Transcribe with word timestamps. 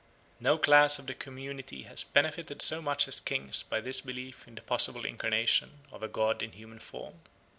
No 0.39 0.57
class 0.57 0.97
of 0.97 1.05
the 1.05 1.13
community 1.13 1.83
has 1.83 2.03
benefited 2.05 2.63
so 2.63 2.81
much 2.81 3.07
as 3.07 3.19
kings 3.19 3.61
by 3.61 3.79
this 3.81 4.01
belief 4.01 4.47
in 4.47 4.55
the 4.55 4.61
possible 4.63 5.05
incarnation 5.05 5.81
of 5.91 6.01
a 6.01 6.07
god 6.07 6.41
in 6.41 6.53
human 6.53 6.79
form. 6.79 7.19